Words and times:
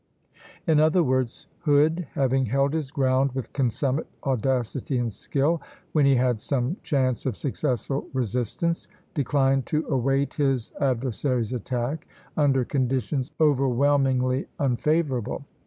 "In 0.67 0.79
other 0.79 1.03
words, 1.03 1.45
Hood 1.59 2.07
having 2.13 2.47
held 2.47 2.73
his 2.73 2.89
ground 2.89 3.33
with 3.33 3.53
consummate 3.53 4.07
audacity 4.25 4.97
and 4.97 5.13
skill, 5.13 5.61
when 5.91 6.07
he 6.07 6.15
had 6.15 6.41
some 6.41 6.77
chance 6.81 7.27
of 7.27 7.37
successful 7.37 8.07
resistance, 8.11 8.87
declined 9.13 9.67
to 9.67 9.85
await 9.89 10.33
his 10.33 10.71
adversary's 10.81 11.53
attack 11.53 12.07
under 12.35 12.65
conditions 12.65 13.29
overwhelmingly 13.39 14.47
unfavorable. 14.57 15.45